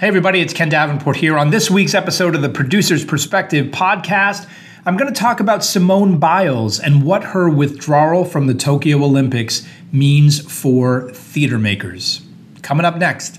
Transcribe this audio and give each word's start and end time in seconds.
Hey, 0.00 0.08
everybody, 0.08 0.40
it's 0.40 0.52
Ken 0.52 0.68
Davenport 0.68 1.16
here. 1.16 1.38
On 1.38 1.50
this 1.50 1.70
week's 1.70 1.94
episode 1.94 2.34
of 2.34 2.42
the 2.42 2.48
Producer's 2.48 3.04
Perspective 3.04 3.68
podcast, 3.68 4.48
I'm 4.84 4.96
going 4.96 5.10
to 5.10 5.18
talk 5.18 5.38
about 5.38 5.64
Simone 5.64 6.18
Biles 6.18 6.80
and 6.80 7.04
what 7.04 7.22
her 7.22 7.48
withdrawal 7.48 8.24
from 8.24 8.48
the 8.48 8.54
Tokyo 8.54 9.04
Olympics 9.04 9.64
means 9.92 10.40
for 10.40 11.12
theater 11.12 11.60
makers. 11.60 12.22
Coming 12.60 12.84
up 12.84 12.96
next. 12.96 13.38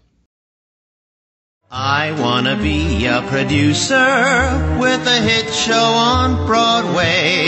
I 1.73 2.11
wanna 2.21 2.57
be 2.57 3.05
a 3.05 3.21
producer 3.21 3.95
with 4.77 5.07
a 5.07 5.21
hit 5.21 5.53
show 5.53 5.73
on 5.73 6.45
Broadway. 6.45 7.47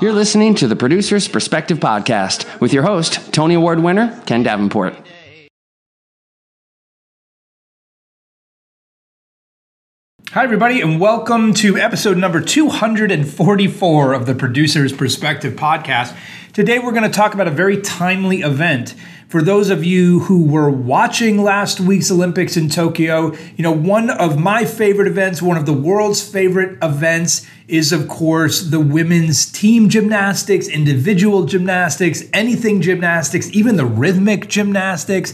You're 0.00 0.14
listening 0.14 0.54
to 0.54 0.66
the 0.66 0.74
Producer's 0.74 1.28
Perspective 1.28 1.80
Podcast 1.80 2.60
with 2.60 2.72
your 2.72 2.84
host, 2.84 3.30
Tony 3.30 3.56
Award 3.56 3.80
winner, 3.80 4.18
Ken 4.24 4.42
Davenport. 4.42 4.94
Hi, 10.32 10.44
everybody, 10.44 10.82
and 10.82 11.00
welcome 11.00 11.54
to 11.54 11.78
episode 11.78 12.18
number 12.18 12.42
244 12.42 14.12
of 14.12 14.26
the 14.26 14.34
Producer's 14.34 14.92
Perspective 14.92 15.54
podcast. 15.54 16.14
Today, 16.52 16.78
we're 16.78 16.92
going 16.92 17.02
to 17.04 17.08
talk 17.08 17.32
about 17.32 17.48
a 17.48 17.50
very 17.50 17.80
timely 17.80 18.42
event. 18.42 18.94
For 19.28 19.40
those 19.40 19.70
of 19.70 19.84
you 19.84 20.20
who 20.20 20.44
were 20.44 20.68
watching 20.68 21.42
last 21.42 21.80
week's 21.80 22.10
Olympics 22.10 22.58
in 22.58 22.68
Tokyo, 22.68 23.34
you 23.56 23.62
know, 23.62 23.72
one 23.72 24.10
of 24.10 24.38
my 24.38 24.66
favorite 24.66 25.08
events, 25.08 25.40
one 25.40 25.56
of 25.56 25.64
the 25.64 25.72
world's 25.72 26.22
favorite 26.22 26.76
events, 26.82 27.46
is 27.66 27.90
of 27.90 28.06
course 28.06 28.60
the 28.60 28.80
women's 28.80 29.50
team 29.50 29.88
gymnastics, 29.88 30.68
individual 30.68 31.46
gymnastics, 31.46 32.24
anything 32.34 32.82
gymnastics, 32.82 33.48
even 33.52 33.76
the 33.76 33.86
rhythmic 33.86 34.46
gymnastics. 34.46 35.32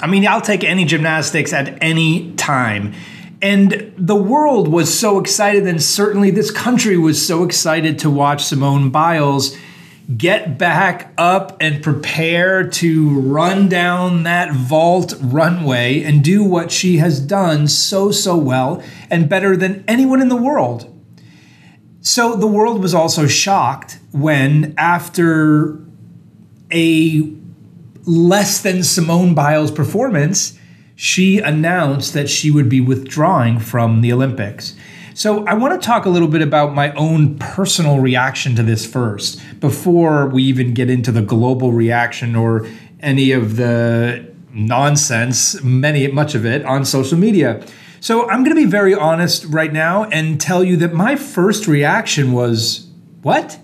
I 0.00 0.08
mean, 0.08 0.26
I'll 0.26 0.40
take 0.40 0.64
any 0.64 0.84
gymnastics 0.84 1.52
at 1.52 1.80
any 1.80 2.32
time. 2.34 2.94
And 3.40 3.92
the 3.96 4.16
world 4.16 4.68
was 4.68 4.98
so 4.98 5.20
excited, 5.20 5.66
and 5.66 5.82
certainly 5.82 6.30
this 6.30 6.50
country 6.50 6.96
was 6.96 7.24
so 7.24 7.44
excited 7.44 7.98
to 8.00 8.10
watch 8.10 8.44
Simone 8.44 8.90
Biles 8.90 9.56
get 10.16 10.56
back 10.56 11.12
up 11.18 11.56
and 11.60 11.82
prepare 11.82 12.66
to 12.66 13.20
run 13.20 13.68
down 13.68 14.22
that 14.22 14.52
vault 14.54 15.14
runway 15.20 16.02
and 16.02 16.24
do 16.24 16.42
what 16.42 16.72
she 16.72 16.96
has 16.96 17.20
done 17.20 17.68
so, 17.68 18.10
so 18.10 18.36
well 18.36 18.82
and 19.10 19.28
better 19.28 19.54
than 19.54 19.84
anyone 19.86 20.22
in 20.22 20.28
the 20.28 20.36
world. 20.36 20.94
So 22.00 22.36
the 22.36 22.46
world 22.46 22.80
was 22.80 22.94
also 22.94 23.26
shocked 23.26 23.98
when, 24.12 24.74
after 24.78 25.78
a 26.72 27.30
less 28.06 28.62
than 28.62 28.82
Simone 28.82 29.34
Biles 29.34 29.70
performance, 29.70 30.58
she 31.00 31.38
announced 31.38 32.12
that 32.12 32.28
she 32.28 32.50
would 32.50 32.68
be 32.68 32.80
withdrawing 32.80 33.60
from 33.60 34.00
the 34.00 34.12
Olympics. 34.12 34.74
So, 35.14 35.46
I 35.46 35.54
want 35.54 35.80
to 35.80 35.86
talk 35.86 36.06
a 36.06 36.08
little 36.08 36.26
bit 36.26 36.42
about 36.42 36.74
my 36.74 36.92
own 36.94 37.38
personal 37.38 38.00
reaction 38.00 38.56
to 38.56 38.64
this 38.64 38.84
first, 38.84 39.40
before 39.60 40.26
we 40.26 40.42
even 40.42 40.74
get 40.74 40.90
into 40.90 41.12
the 41.12 41.22
global 41.22 41.70
reaction 41.70 42.34
or 42.34 42.66
any 42.98 43.30
of 43.30 43.54
the 43.54 44.34
nonsense, 44.52 45.62
many, 45.62 46.08
much 46.08 46.34
of 46.34 46.44
it 46.44 46.64
on 46.64 46.84
social 46.84 47.16
media. 47.16 47.64
So, 48.00 48.28
I'm 48.28 48.42
going 48.42 48.56
to 48.56 48.60
be 48.60 48.68
very 48.68 48.92
honest 48.92 49.44
right 49.44 49.72
now 49.72 50.02
and 50.06 50.40
tell 50.40 50.64
you 50.64 50.76
that 50.78 50.94
my 50.94 51.14
first 51.14 51.68
reaction 51.68 52.32
was, 52.32 52.88
What? 53.22 53.60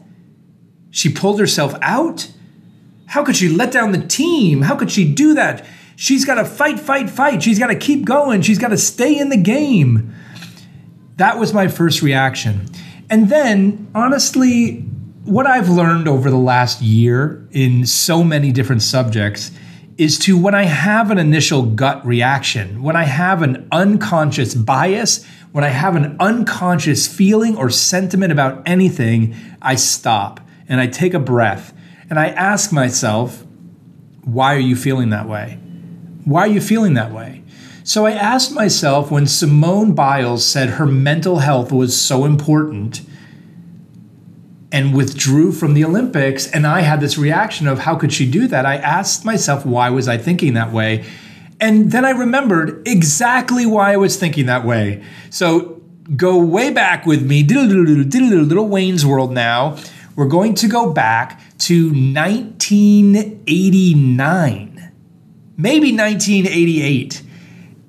She 0.92 1.12
pulled 1.12 1.40
herself 1.40 1.74
out? 1.82 2.30
How 3.06 3.24
could 3.24 3.34
she 3.34 3.48
let 3.48 3.72
down 3.72 3.90
the 3.90 4.06
team? 4.06 4.62
How 4.62 4.76
could 4.76 4.92
she 4.92 5.12
do 5.12 5.34
that? 5.34 5.66
She's 5.97 6.25
got 6.25 6.34
to 6.37 6.44
fight, 6.44 6.81
fight, 6.81 7.09
fight. 7.09 7.43
She's 7.43 7.59
got 7.59 7.69
to 7.69 7.77
keep 7.77 8.05
going. 8.05 8.43
She's 8.43 8.59
got 8.59 8.69
to 8.69 8.78
stay 8.78 9.19
in 9.19 9.28
the 9.28 9.37
game. 9.37 10.15
That 11.16 11.38
was 11.38 11.55
my 11.55 11.69
first 11.69 12.03
reaction. 12.03 12.66
And 13.09 13.28
then, 13.28 13.91
honestly, 13.94 14.81
what 15.25 15.47
I've 15.47 15.69
learned 15.69 16.09
over 16.09 16.31
the 16.31 16.37
last 16.37 16.82
year 16.82 17.47
in 17.53 17.87
so 17.87 18.25
many 18.25 18.53
different 18.53 18.82
subjects 18.82 19.53
is 19.97 20.19
to 20.19 20.37
when 20.37 20.55
I 20.55 20.64
have 20.64 21.11
an 21.11 21.19
initial 21.19 21.62
gut 21.62 22.05
reaction, 22.05 22.82
when 22.82 22.97
I 22.97 23.05
have 23.05 23.43
an 23.43 23.69
unconscious 23.70 24.55
bias, 24.55 25.25
when 25.52 25.62
I 25.62 25.69
have 25.69 25.94
an 25.94 26.17
unconscious 26.19 27.06
feeling 27.06 27.56
or 27.56 27.70
sentiment 27.70 28.32
about 28.32 28.62
anything, 28.67 29.37
I 29.62 29.76
stop 29.76 30.40
and 30.69 30.81
I 30.81 30.88
take 30.88 31.14
a 31.14 31.20
breath 31.20 31.73
and 32.11 32.19
I 32.19 32.29
ask 32.29 32.73
myself, 32.73 33.44
why 34.25 34.55
are 34.55 34.61
you 34.61 34.75
feeling 34.75 35.11
that 35.11 35.29
way? 35.29 35.58
Why 36.25 36.43
are 36.43 36.49
you 36.49 36.61
feeling 36.61 36.94
that 36.94 37.12
way? 37.12 37.43
So 37.82 38.06
I 38.06 38.12
asked 38.12 38.53
myself 38.53 39.11
when 39.11 39.26
Simone 39.26 39.94
Biles 39.94 40.47
said 40.47 40.71
her 40.71 40.87
mental 40.87 41.41
health 41.41 41.71
was 41.71 42.00
so 42.00 42.25
important 42.25 43.03
and 44.73 44.94
withdrew 44.94 45.53
from 45.53 45.75
the 45.75 45.85
Olympics, 45.85 46.50
and 46.50 46.67
I 46.67 46.81
had 46.81 47.00
this 47.00 47.19
reaction 47.19 47.69
of 47.69 47.81
how 47.81 47.94
could 47.94 48.12
she 48.12 48.29
do 48.29 48.49
that? 48.49 48.67
I 48.67 48.75
asked 48.76 49.25
myself, 49.25 49.65
why 49.65 49.88
was 49.91 50.09
I 50.09 50.19
thinking 50.19 50.55
that 50.55 50.73
way? 50.73 51.05
And 51.61 51.93
then 51.93 52.05
I 52.05 52.11
remembered 52.11 52.82
exactly 52.88 53.67
why 53.67 53.93
I 53.93 53.97
was 53.97 54.17
thinking 54.17 54.47
that 54.47 54.65
way. 54.65 55.05
So 55.31 55.81
go 56.17 56.37
way 56.38 56.73
back 56.73 57.06
with 57.06 57.25
me, 57.25 57.44
little 57.44 58.69
Wayne's 58.69 59.06
World 59.06 59.31
now. 59.32 59.76
We're 60.17 60.26
going 60.26 60.56
to 60.56 60.67
go 60.67 60.93
back 60.93 61.41
to 61.59 61.87
1989, 61.87 64.74
maybe 65.56 65.94
1988. 65.96 67.22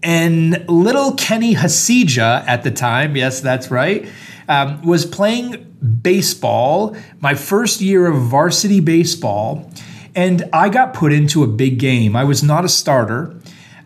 And 0.04 0.70
little 0.70 1.14
Kenny 1.14 1.56
Hasija 1.56 2.48
at 2.48 2.64
the 2.64 2.72
time, 2.72 3.16
yes, 3.16 3.42
that's 3.42 3.72
right, 3.72 4.08
um, 4.48 4.82
was 4.84 5.06
playing 5.06 5.76
baseball, 6.02 6.96
my 7.20 7.34
first 7.34 7.82
year 7.82 8.08
of 8.08 8.22
varsity 8.22 8.80
baseball, 8.80 9.72
and 10.14 10.44
I 10.54 10.70
got 10.70 10.94
put 10.94 11.12
into 11.12 11.44
a 11.44 11.48
big 11.48 11.80
game. 11.80 12.16
I 12.16 12.24
was 12.24 12.44
not 12.44 12.64
a 12.64 12.70
starter. 12.70 13.36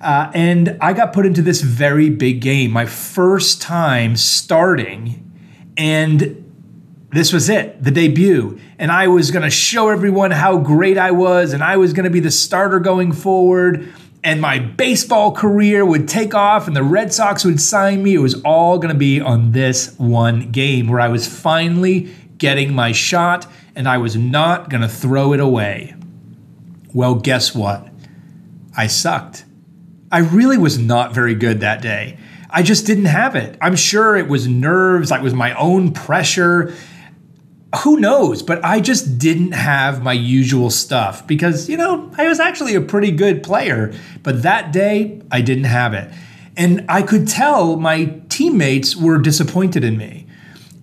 Uh, 0.02 0.32
and 0.34 0.78
I 0.80 0.94
got 0.94 1.12
put 1.12 1.26
into 1.26 1.42
this 1.42 1.62
very 1.62 2.10
big 2.10 2.40
game, 2.40 2.72
my 2.72 2.86
first 2.86 3.62
time 3.62 4.16
starting. 4.16 5.30
And 5.76 6.49
this 7.12 7.34
was 7.34 7.50
it, 7.50 7.84
the 7.84 7.92
debut. 7.92 8.60
And 8.78 8.92
I 8.92 9.08
was 9.08 9.32
going 9.32 9.44
to 9.44 9.50
show 9.50 9.90
everyone 9.90 10.32
how 10.32 10.58
great 10.58 10.98
I 10.98 11.12
was, 11.12 11.54
and 11.54 11.64
I 11.64 11.78
was 11.78 11.94
going 11.94 12.04
to 12.04 12.10
be 12.10 12.20
the 12.20 12.32
starter 12.32 12.80
going 12.80 13.12
forward. 13.12 13.92
And 14.24 14.42
my 14.42 14.60
baseball 14.60 15.32
career 15.32 15.86
would 15.86 16.08
take 16.08 16.36
off, 16.36 16.68
and 16.68 16.76
the 16.76 16.84
Red 16.84 17.14
Sox 17.14 17.46
would 17.46 17.62
sign 17.62 18.04
me. 18.04 18.16
It 18.16 18.20
was 18.20 18.42
all 18.44 18.78
going 18.78 18.94
to 18.94 19.00
be 19.00 19.22
on 19.22 19.54
this 19.54 19.96
one 19.98 20.52
game 20.52 20.88
where 20.88 21.00
I 21.00 21.08
was 21.08 21.28
finally 21.28 22.14
getting 22.38 22.74
my 22.74 22.92
shot, 22.92 23.48
and 23.76 23.88
I 23.88 23.98
was 23.98 24.16
not 24.16 24.70
going 24.70 24.82
to 24.82 24.90
throw 24.90 25.34
it 25.34 25.40
away. 25.40 25.96
Well, 26.94 27.16
guess 27.16 27.56
what? 27.56 27.88
I 28.76 28.88
sucked. 28.88 29.46
I 30.12 30.20
really 30.20 30.58
was 30.58 30.78
not 30.78 31.14
very 31.14 31.36
good 31.36 31.60
that 31.62 31.82
day. 31.82 32.18
I 32.50 32.64
just 32.64 32.86
didn't 32.86 33.06
have 33.06 33.36
it. 33.36 33.58
I'm 33.62 33.76
sure 33.76 34.16
it 34.16 34.28
was 34.28 34.48
nerves, 34.48 35.12
it 35.12 35.22
was 35.22 35.34
my 35.34 35.54
own 35.54 35.92
pressure. 35.92 36.74
Who 37.84 38.00
knows? 38.00 38.42
But 38.42 38.64
I 38.66 38.80
just 38.80 39.20
didn't 39.20 39.52
have 39.52 40.02
my 40.02 40.14
usual 40.14 40.70
stuff 40.72 41.28
because, 41.28 41.70
you 41.70 41.78
know, 41.78 42.12
I 42.18 42.28
was 42.28 42.40
actually 42.40 42.74
a 42.76 42.82
pretty 42.82 43.12
good 43.12 43.44
player. 43.44 43.94
But 44.24 44.42
that 44.42 44.74
day, 44.74 45.22
I 45.32 45.42
didn't 45.42 45.66
have 45.66 45.94
it. 45.94 46.12
And 46.58 46.86
I 46.90 47.04
could 47.04 47.28
tell 47.28 47.78
my 47.78 48.22
teammates 48.28 48.96
were 48.96 49.20
disappointed 49.20 49.84
in 49.84 49.98
me. 49.98 50.26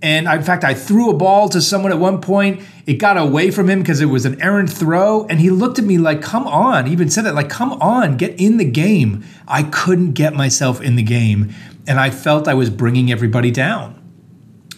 And 0.01 0.29
in 0.29 0.43
fact, 0.43 0.63
I 0.63 0.75
threw 0.75 1.11
a 1.11 1.15
ball 1.15 1.49
to 1.49 1.61
someone 1.61 1.91
at 1.91 1.99
one 1.99 2.21
point. 2.21 2.63
It 2.87 2.95
got 2.95 3.17
away 3.17 3.51
from 3.51 3.69
him 3.69 3.81
because 3.81 4.01
it 4.01 4.07
was 4.07 4.25
an 4.25 4.41
errant 4.41 4.71
throw. 4.71 5.27
And 5.27 5.41
he 5.41 5.51
looked 5.51 5.81
at 5.81 5.85
me 5.85 5.99
like, 5.99 6.23
come 6.23 6.47
on. 6.47 6.87
He 6.87 6.93
even 6.93 7.11
said 7.11 7.25
that, 7.25 7.35
like, 7.35 7.49
come 7.49 7.73
on, 7.73 8.17
get 8.17 8.39
in 8.39 8.59
the 8.59 8.65
game. 8.65 9.25
I 9.49 9.65
couldn't 9.65 10.13
get 10.13 10.35
myself 10.35 10.81
in 10.81 10.95
the 10.95 11.03
game. 11.03 11.53
And 11.89 11.99
I 11.99 12.11
felt 12.11 12.47
I 12.47 12.55
was 12.55 12.71
bringing 12.71 13.11
everybody 13.11 13.51
down. 13.51 14.01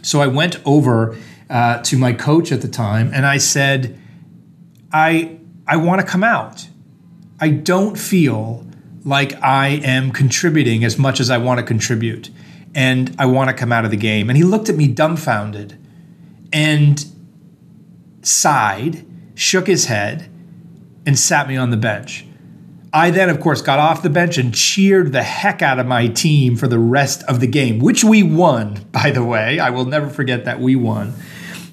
So 0.03 0.21
I 0.21 0.29
went 0.29 0.57
over 0.65 1.19
uh, 1.51 1.83
to 1.83 1.97
my 1.97 2.13
coach 2.13 2.53
at 2.53 2.61
the 2.61 2.69
time 2.69 3.11
and 3.13 3.27
I 3.27 3.39
said, 3.39 3.99
I, 4.93 5.39
I 5.67 5.77
want 5.77 6.01
to 6.01 6.07
come 6.07 6.25
out. 6.25 6.69
I 7.41 7.51
don't 7.51 7.99
feel 7.99 8.67
like 9.05 9.43
I 9.43 9.69
am 9.69 10.11
contributing 10.11 10.85
as 10.85 10.99
much 10.99 11.21
as 11.21 11.31
I 11.31 11.39
want 11.39 11.61
to 11.61 11.65
contribute 11.65 12.31
and 12.75 13.15
I 13.19 13.27
want 13.27 13.49
to 13.49 13.55
come 13.55 13.73
out 13.73 13.85
of 13.85 13.91
the 13.91 13.97
game. 13.97 14.29
And 14.29 14.37
he 14.37 14.45
looked 14.45 14.69
at 14.69 14.77
me 14.77 14.89
dumbfounded 14.89 15.79
and 16.53 17.05
sighed, 18.23 19.05
shook 19.35 19.67
his 19.67 19.87
head, 19.87 20.29
and 21.07 21.19
sat 21.19 21.49
me 21.49 21.57
on 21.57 21.71
the 21.71 21.77
bench. 21.77 22.27
I 22.93 23.11
then, 23.11 23.29
of 23.29 23.41
course, 23.41 23.61
got 23.61 23.79
off 23.79 24.03
the 24.03 24.11
bench 24.11 24.39
and 24.39 24.55
cheered 24.55 25.13
the 25.13 25.23
heck 25.23 25.61
out 25.63 25.79
of 25.79 25.87
my 25.87 26.09
team 26.09 26.57
for 26.57 26.69
the 26.69 26.79
rest 26.79 27.23
of 27.25 27.41
the 27.41 27.47
game, 27.47 27.79
which 27.79 28.03
we 28.03 28.23
won, 28.23 28.87
by 28.93 29.11
the 29.11 29.25
way. 29.25 29.59
I 29.59 29.71
will 29.71 29.85
never 29.85 30.09
forget 30.09 30.45
that 30.47 30.61
we 30.61 30.75
won. 30.75 31.15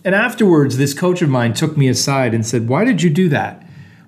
And 0.06 0.13
afterwards, 0.13 0.78
this 0.78 0.94
coach 0.94 1.24
of 1.24 1.30
mine 1.30 1.54
took 1.54 1.75
me 1.75 1.88
aside 1.88 2.36
and 2.36 2.46
said, 2.46 2.69
Why 2.69 2.86
did 2.86 3.02
you 3.02 3.10
do 3.10 3.28
that? 3.30 3.63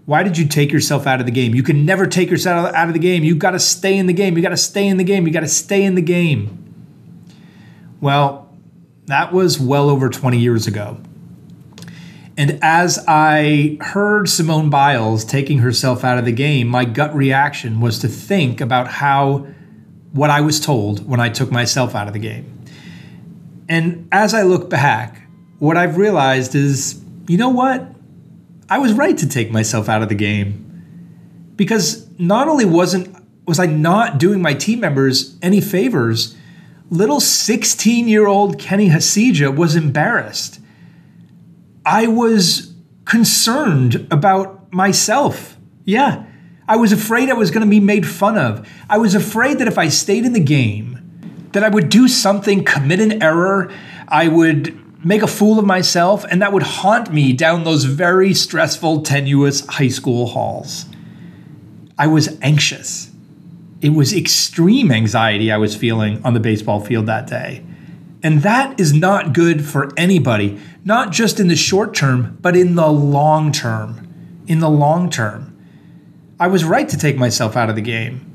Why 0.05 0.23
did 0.23 0.37
you 0.37 0.47
take 0.47 0.71
yourself 0.71 1.07
out 1.07 1.19
of 1.19 1.25
the 1.25 1.31
game? 1.31 1.55
You 1.55 1.63
can 1.63 1.85
never 1.85 2.05
take 2.05 2.29
yourself 2.29 2.73
out 2.73 2.87
of 2.87 2.93
the 2.93 2.99
game. 2.99 3.23
You've 3.23 3.39
got 3.39 3.51
to 3.51 3.59
stay 3.59 3.97
in 3.97 4.05
the 4.05 4.13
game. 4.13 4.37
You've 4.37 4.43
got 4.43 4.49
to 4.49 4.57
stay 4.57 4.87
in 4.87 4.97
the 4.97 5.03
game. 5.03 5.25
You've 5.25 5.33
got 5.33 5.41
to 5.41 5.49
stay 5.49 5.83
in 5.83 5.95
the 5.95 6.01
game. 6.01 6.63
Well, 7.99 8.47
that 9.07 9.33
was 9.33 9.59
well 9.59 9.89
over 9.89 10.07
20 10.07 10.37
years 10.37 10.67
ago. 10.67 11.01
And 12.37 12.59
as 12.61 13.03
I 13.07 13.77
heard 13.81 14.29
Simone 14.29 14.69
Biles 14.69 15.25
taking 15.25 15.57
herself 15.59 16.03
out 16.03 16.19
of 16.19 16.25
the 16.25 16.31
game, 16.31 16.67
my 16.67 16.85
gut 16.85 17.13
reaction 17.15 17.81
was 17.81 17.97
to 17.99 18.07
think 18.07 18.61
about 18.61 18.87
how 18.87 19.47
what 20.13 20.29
I 20.29 20.41
was 20.41 20.59
told 20.59 21.05
when 21.07 21.19
I 21.19 21.29
took 21.29 21.51
myself 21.51 21.95
out 21.95 22.07
of 22.07 22.13
the 22.13 22.19
game. 22.19 22.63
And 23.67 24.07
as 24.11 24.33
I 24.33 24.43
look 24.43 24.69
back, 24.69 25.26
what 25.59 25.77
I've 25.77 25.97
realized 25.97 26.55
is 26.55 27.01
you 27.27 27.37
know 27.37 27.49
what? 27.49 27.87
I 28.69 28.79
was 28.79 28.93
right 28.93 29.17
to 29.17 29.27
take 29.27 29.51
myself 29.51 29.89
out 29.89 30.01
of 30.01 30.09
the 30.09 30.15
game. 30.15 30.63
Because 31.55 32.07
not 32.19 32.47
only 32.47 32.65
wasn't 32.65 33.15
was 33.45 33.59
I 33.59 33.65
not 33.65 34.17
doing 34.17 34.41
my 34.41 34.53
team 34.53 34.81
members 34.81 35.37
any 35.41 35.61
favors, 35.61 36.35
little 36.89 37.19
16 37.19 38.07
year 38.07 38.27
old 38.27 38.59
Kenny 38.59 38.89
Hasija 38.89 39.55
was 39.55 39.75
embarrassed. 39.75 40.59
I 41.85 42.07
was 42.07 42.73
concerned 43.05 44.07
about 44.11 44.71
myself. 44.73 45.57
Yeah, 45.85 46.25
I 46.67 46.75
was 46.75 46.91
afraid 46.91 47.29
I 47.29 47.33
was 47.33 47.49
going 47.49 47.65
to 47.65 47.69
be 47.69 47.79
made 47.79 48.05
fun 48.05 48.37
of. 48.37 48.69
I 48.89 48.97
was 48.97 49.15
afraid 49.15 49.59
that 49.59 49.67
if 49.69 49.77
I 49.77 49.87
stayed 49.87 50.25
in 50.25 50.33
the 50.33 50.41
game, 50.41 51.49
that 51.53 51.63
I 51.63 51.69
would 51.69 51.87
do 51.87 52.09
something, 52.09 52.65
commit 52.65 52.99
an 52.99 53.23
error, 53.23 53.71
I 54.09 54.27
would 54.27 54.77
make 55.07 55.21
a 55.21 55.27
fool 55.27 55.57
of 55.57 55.65
myself, 55.65 56.25
and 56.29 56.41
that 56.41 56.53
would 56.53 56.63
haunt 56.63 57.13
me 57.13 57.33
down 57.33 57.63
those 57.63 57.85
very 57.85 58.33
stressful, 58.33 59.01
tenuous 59.01 59.65
high 59.65 59.87
school 59.87 60.27
halls. 60.27 60.85
I 61.97 62.07
was 62.07 62.37
anxious 62.41 63.11
it 63.81 63.89
was 63.89 64.13
extreme 64.13 64.91
anxiety 64.91 65.51
I 65.51 65.57
was 65.57 65.75
feeling 65.75 66.23
on 66.23 66.33
the 66.33 66.39
baseball 66.39 66.79
field 66.79 67.05
that 67.05 67.27
day. 67.27 67.63
And 68.23 68.41
that 68.41 68.79
is 68.79 68.93
not 68.93 69.33
good 69.33 69.63
for 69.63 69.91
anybody, 69.95 70.59
not 70.83 71.11
just 71.11 71.39
in 71.39 71.47
the 71.47 71.55
short 71.55 71.93
term, 71.93 72.37
but 72.41 72.55
in 72.55 72.75
the 72.75 72.87
long 72.87 73.51
term. 73.51 74.43
In 74.47 74.59
the 74.59 74.69
long 74.69 75.09
term. 75.09 75.53
I 76.39 76.47
was 76.47 76.63
right 76.63 76.89
to 76.89 76.97
take 76.97 77.17
myself 77.17 77.55
out 77.55 77.69
of 77.69 77.75
the 77.75 77.81
game. 77.81 78.26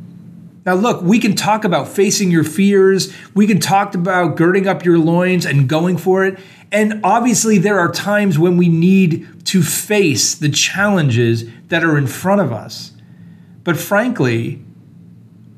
Now, 0.64 0.74
look, 0.74 1.02
we 1.02 1.18
can 1.18 1.34
talk 1.34 1.64
about 1.64 1.88
facing 1.88 2.30
your 2.30 2.44
fears. 2.44 3.12
We 3.34 3.46
can 3.46 3.58
talk 3.58 3.94
about 3.94 4.36
girding 4.36 4.68
up 4.68 4.84
your 4.84 4.98
loins 4.98 5.44
and 5.44 5.68
going 5.68 5.96
for 5.96 6.24
it. 6.24 6.38
And 6.70 7.00
obviously, 7.02 7.58
there 7.58 7.80
are 7.80 7.90
times 7.90 8.38
when 8.38 8.56
we 8.56 8.68
need 8.68 9.44
to 9.46 9.62
face 9.62 10.34
the 10.34 10.48
challenges 10.48 11.44
that 11.68 11.82
are 11.82 11.98
in 11.98 12.06
front 12.06 12.40
of 12.40 12.52
us. 12.52 12.92
But 13.64 13.76
frankly, 13.76 14.62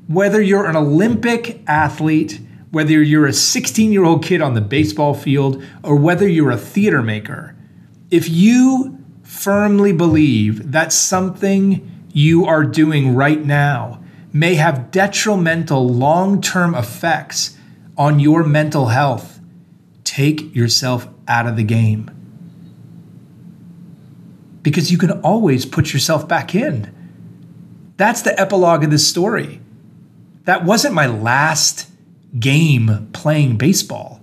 whether 0.07 0.41
you're 0.41 0.65
an 0.65 0.75
Olympic 0.75 1.61
athlete, 1.67 2.41
whether 2.71 3.01
you're 3.01 3.27
a 3.27 3.33
16 3.33 3.91
year 3.91 4.03
old 4.03 4.23
kid 4.23 4.41
on 4.41 4.55
the 4.55 4.61
baseball 4.61 5.13
field, 5.13 5.63
or 5.83 5.95
whether 5.95 6.27
you're 6.27 6.51
a 6.51 6.57
theater 6.57 7.03
maker, 7.03 7.55
if 8.09 8.27
you 8.27 8.97
firmly 9.23 9.91
believe 9.91 10.71
that 10.71 10.91
something 10.91 12.07
you 12.11 12.45
are 12.45 12.63
doing 12.63 13.13
right 13.15 13.43
now 13.43 14.01
may 14.35 14.55
have 14.55 14.91
detrimental 14.91 15.87
long 15.87 16.41
term 16.41 16.75
effects 16.75 17.57
on 17.97 18.19
your 18.19 18.43
mental 18.43 18.87
health, 18.87 19.39
take 20.03 20.53
yourself 20.53 21.07
out 21.25 21.47
of 21.47 21.55
the 21.55 21.63
game. 21.63 22.11
Because 24.61 24.91
you 24.91 24.97
can 24.97 25.11
always 25.21 25.65
put 25.65 25.93
yourself 25.93 26.27
back 26.27 26.53
in. 26.53 26.93
That's 27.95 28.23
the 28.23 28.37
epilogue 28.37 28.83
of 28.83 28.91
this 28.91 29.07
story 29.07 29.61
that 30.43 30.65
wasn't 30.65 30.93
my 30.93 31.07
last 31.07 31.89
game 32.37 33.09
playing 33.13 33.55
baseball. 33.55 34.19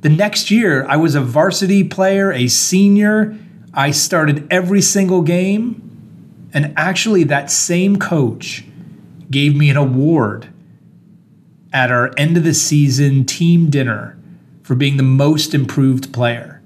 The 0.00 0.08
next 0.08 0.50
year, 0.50 0.86
I 0.86 0.96
was 0.96 1.14
a 1.14 1.20
varsity 1.20 1.84
player, 1.84 2.32
a 2.32 2.48
senior. 2.48 3.36
I 3.74 3.90
started 3.90 4.50
every 4.50 4.80
single 4.80 5.20
game. 5.20 5.86
And 6.54 6.72
actually, 6.78 7.24
that 7.24 7.50
same 7.50 7.98
coach 7.98 8.64
gave 9.30 9.56
me 9.56 9.70
an 9.70 9.76
award 9.76 10.52
at 11.72 11.90
our 11.90 12.12
end 12.16 12.36
of 12.36 12.44
the 12.44 12.54
season 12.54 13.24
team 13.24 13.70
dinner 13.70 14.18
for 14.62 14.74
being 14.74 14.96
the 14.96 15.02
most 15.02 15.54
improved 15.54 16.12
player. 16.12 16.60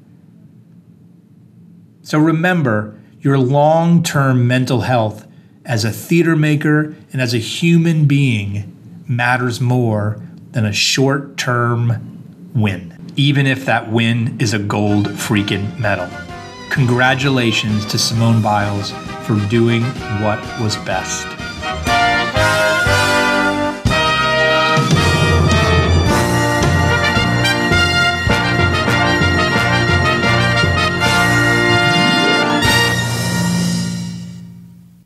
So 2.03 2.19
remember, 2.19 2.99
your 3.21 3.39
long 3.39 4.03
term 4.03 4.47
mental 4.47 4.83
health 4.83 5.27
as 5.65 5.85
a 5.85 5.91
theater 5.91 6.37
maker 6.37 6.95
and 7.13 7.23
as 7.23 7.33
a 7.33 7.39
human 7.39 8.07
being 8.07 8.71
matters 9.09 9.61
more 9.61 10.21
than 10.53 10.67
a 10.67 10.73
short 10.73 11.37
term 11.37 12.53
win, 12.55 12.95
even 13.17 13.47
if 13.47 13.65
that 13.65 13.91
win 13.91 14.39
is 14.39 14.53
a 14.53 14.59
gold 14.59 15.07
freaking 15.09 15.79
medal. 15.79 16.09
Congratulations 16.71 17.87
to 17.87 17.99
Simone 17.99 18.43
Biles 18.43 18.91
for 19.27 19.37
doing 19.49 19.83
what 20.21 20.41
was 20.61 20.77
best. 20.79 21.44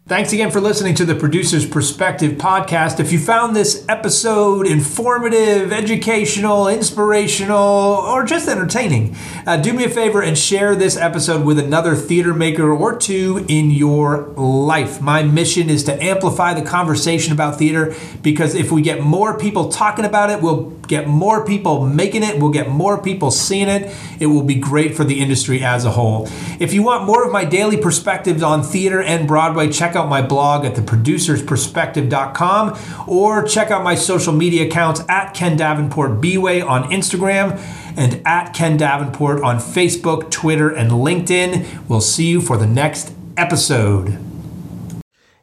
Thanks 0.08 0.32
again 0.32 0.50
for 0.50 0.62
listening 0.62 0.94
to 0.94 1.04
the 1.04 1.14
Producer's 1.14 1.66
Perspective 1.66 2.38
podcast. 2.38 2.98
If 2.98 3.12
you 3.12 3.18
found 3.18 3.54
this 3.54 3.84
episode 3.90 4.66
informative, 4.66 5.70
educational, 5.70 6.66
inspirational, 6.66 7.58
or 7.58 8.24
just 8.24 8.48
entertaining, 8.48 9.14
uh, 9.46 9.58
do 9.58 9.74
me 9.74 9.84
a 9.84 9.90
favor 9.90 10.22
and 10.22 10.38
share 10.38 10.74
this 10.74 10.96
episode 10.96 11.44
with 11.44 11.58
another 11.58 11.94
theater 11.94 12.32
maker 12.32 12.72
or 12.72 12.96
two 12.96 13.44
in 13.48 13.70
your 13.70 14.28
life. 14.28 15.02
My 15.02 15.24
mission 15.24 15.68
is 15.68 15.84
to 15.84 16.02
amplify 16.02 16.54
the 16.54 16.62
conversation 16.62 17.34
about 17.34 17.58
theater 17.58 17.94
because 18.22 18.54
if 18.54 18.72
we 18.72 18.80
get 18.80 19.02
more 19.02 19.38
people 19.38 19.68
talking 19.68 20.06
about 20.06 20.30
it, 20.30 20.40
we'll 20.40 20.70
get 20.88 21.06
more 21.06 21.44
people 21.44 21.86
making 21.86 22.22
it, 22.22 22.40
we'll 22.40 22.50
get 22.50 22.70
more 22.70 22.96
people 23.00 23.30
seeing 23.30 23.68
it. 23.68 23.94
It 24.18 24.26
will 24.26 24.42
be 24.42 24.54
great 24.54 24.96
for 24.96 25.04
the 25.04 25.20
industry 25.20 25.62
as 25.62 25.84
a 25.84 25.90
whole. 25.90 26.26
If 26.58 26.72
you 26.72 26.82
want 26.82 27.04
more 27.04 27.26
of 27.26 27.30
my 27.30 27.44
daily 27.44 27.76
perspectives 27.76 28.42
on 28.42 28.62
theater 28.62 29.02
and 29.02 29.28
Broadway, 29.28 29.70
check 29.70 29.94
out 29.98 30.08
my 30.08 30.22
blog 30.22 30.64
at 30.64 30.74
theproducersperspective.com 30.74 32.78
or 33.06 33.42
check 33.42 33.70
out 33.70 33.84
my 33.84 33.94
social 33.94 34.32
media 34.32 34.66
accounts 34.66 35.02
at 35.08 35.34
Ken 35.34 35.56
Davenport 35.56 36.20
B-Way 36.20 36.62
on 36.62 36.84
Instagram 36.84 37.58
and 37.96 38.22
at 38.24 38.54
Ken 38.54 38.76
Davenport 38.76 39.42
on 39.42 39.58
Facebook, 39.58 40.30
Twitter, 40.30 40.70
and 40.70 40.92
LinkedIn. 40.92 41.88
We'll 41.88 42.00
see 42.00 42.28
you 42.28 42.40
for 42.40 42.56
the 42.56 42.66
next 42.66 43.12
episode. 43.36 44.27